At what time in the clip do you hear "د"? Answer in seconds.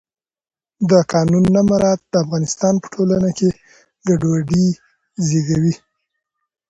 0.89-0.91, 2.11-2.13